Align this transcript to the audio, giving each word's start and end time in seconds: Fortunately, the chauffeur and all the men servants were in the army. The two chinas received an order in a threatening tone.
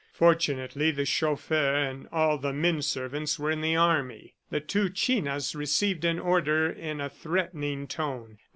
Fortunately, 0.13 0.89
the 0.89 1.05
chauffeur 1.05 1.75
and 1.75 2.07
all 2.11 2.39
the 2.39 2.53
men 2.53 2.81
servants 2.81 3.37
were 3.37 3.51
in 3.51 3.61
the 3.61 3.75
army. 3.75 4.33
The 4.49 4.59
two 4.59 4.89
chinas 4.89 5.53
received 5.53 6.03
an 6.05 6.17
order 6.17 6.67
in 6.71 6.99
a 6.99 7.07
threatening 7.07 7.85
tone. 7.85 8.39